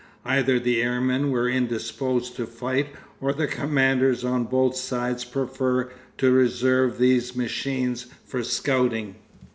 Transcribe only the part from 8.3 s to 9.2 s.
scouting....